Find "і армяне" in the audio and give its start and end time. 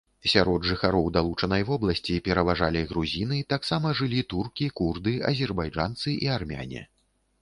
6.23-6.83